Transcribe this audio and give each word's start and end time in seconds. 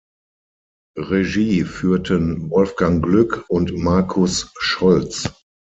Regie 0.97 1.63
führten 1.63 2.49
Wolfgang 2.49 3.03
Glück 3.03 3.45
und 3.49 3.77
Marcus 3.77 4.49
Scholz. 4.57 5.29